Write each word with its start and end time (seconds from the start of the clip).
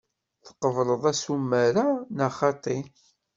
Tqebleḍ 0.45 1.03
asumer-a 1.11 1.87
neɣ 2.17 2.31
xaṭi? 2.39 2.77